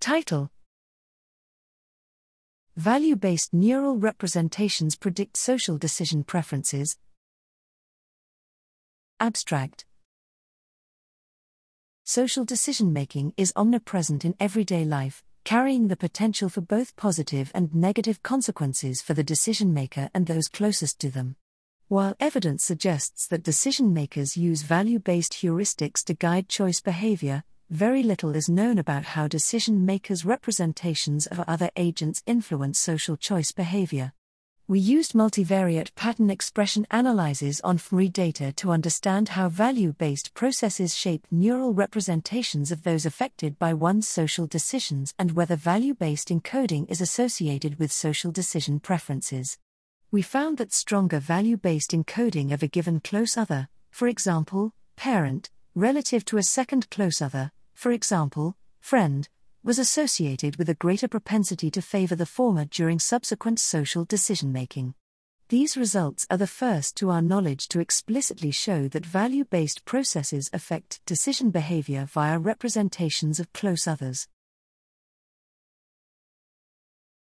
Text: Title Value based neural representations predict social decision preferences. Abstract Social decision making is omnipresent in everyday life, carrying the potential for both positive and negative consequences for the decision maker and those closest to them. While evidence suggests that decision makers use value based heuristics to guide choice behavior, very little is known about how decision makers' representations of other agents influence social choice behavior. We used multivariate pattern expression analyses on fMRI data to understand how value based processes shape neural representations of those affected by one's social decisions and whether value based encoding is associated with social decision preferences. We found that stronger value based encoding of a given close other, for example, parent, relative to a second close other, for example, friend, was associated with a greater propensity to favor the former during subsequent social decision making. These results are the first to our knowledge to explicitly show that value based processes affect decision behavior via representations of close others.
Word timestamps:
Title 0.00 0.48
Value 2.76 3.16
based 3.16 3.52
neural 3.52 3.96
representations 3.96 4.94
predict 4.94 5.36
social 5.36 5.76
decision 5.76 6.22
preferences. 6.22 6.96
Abstract 9.18 9.84
Social 12.04 12.44
decision 12.44 12.92
making 12.92 13.34
is 13.36 13.52
omnipresent 13.56 14.24
in 14.24 14.36
everyday 14.38 14.84
life, 14.84 15.24
carrying 15.42 15.88
the 15.88 15.96
potential 15.96 16.48
for 16.48 16.60
both 16.60 16.94
positive 16.94 17.50
and 17.52 17.74
negative 17.74 18.22
consequences 18.22 19.02
for 19.02 19.14
the 19.14 19.24
decision 19.24 19.74
maker 19.74 20.08
and 20.14 20.26
those 20.26 20.46
closest 20.46 21.00
to 21.00 21.10
them. 21.10 21.34
While 21.88 22.14
evidence 22.20 22.62
suggests 22.62 23.26
that 23.26 23.42
decision 23.42 23.92
makers 23.92 24.36
use 24.36 24.62
value 24.62 25.00
based 25.00 25.32
heuristics 25.32 26.04
to 26.04 26.14
guide 26.14 26.48
choice 26.48 26.80
behavior, 26.80 27.42
very 27.70 28.02
little 28.02 28.34
is 28.34 28.48
known 28.48 28.78
about 28.78 29.04
how 29.04 29.28
decision 29.28 29.84
makers' 29.84 30.24
representations 30.24 31.26
of 31.26 31.40
other 31.40 31.70
agents 31.76 32.22
influence 32.26 32.78
social 32.78 33.14
choice 33.14 33.52
behavior. 33.52 34.14
We 34.66 34.80
used 34.80 35.12
multivariate 35.12 35.94
pattern 35.94 36.30
expression 36.30 36.86
analyses 36.90 37.60
on 37.60 37.76
fMRI 37.76 38.12
data 38.12 38.52
to 38.52 38.70
understand 38.70 39.30
how 39.30 39.50
value 39.50 39.92
based 39.92 40.32
processes 40.32 40.94
shape 40.94 41.26
neural 41.30 41.74
representations 41.74 42.72
of 42.72 42.84
those 42.84 43.04
affected 43.04 43.58
by 43.58 43.74
one's 43.74 44.08
social 44.08 44.46
decisions 44.46 45.14
and 45.18 45.32
whether 45.32 45.56
value 45.56 45.94
based 45.94 46.28
encoding 46.28 46.90
is 46.90 47.02
associated 47.02 47.78
with 47.78 47.92
social 47.92 48.32
decision 48.32 48.80
preferences. 48.80 49.58
We 50.10 50.22
found 50.22 50.56
that 50.56 50.72
stronger 50.72 51.18
value 51.18 51.58
based 51.58 51.90
encoding 51.90 52.50
of 52.50 52.62
a 52.62 52.66
given 52.66 53.00
close 53.00 53.36
other, 53.36 53.68
for 53.90 54.08
example, 54.08 54.72
parent, 54.96 55.50
relative 55.74 56.24
to 56.24 56.38
a 56.38 56.42
second 56.42 56.90
close 56.90 57.22
other, 57.22 57.52
for 57.78 57.92
example, 57.92 58.56
friend, 58.80 59.28
was 59.62 59.78
associated 59.78 60.56
with 60.56 60.68
a 60.68 60.74
greater 60.74 61.06
propensity 61.06 61.70
to 61.70 61.80
favor 61.80 62.16
the 62.16 62.26
former 62.26 62.64
during 62.64 62.98
subsequent 62.98 63.60
social 63.60 64.04
decision 64.04 64.52
making. 64.52 64.94
These 65.48 65.76
results 65.76 66.26
are 66.28 66.36
the 66.36 66.48
first 66.48 66.96
to 66.96 67.10
our 67.10 67.22
knowledge 67.22 67.68
to 67.68 67.78
explicitly 67.78 68.50
show 68.50 68.88
that 68.88 69.06
value 69.06 69.44
based 69.44 69.84
processes 69.84 70.50
affect 70.52 70.98
decision 71.06 71.50
behavior 71.50 72.04
via 72.10 72.40
representations 72.40 73.38
of 73.38 73.52
close 73.52 73.86
others. 73.86 74.26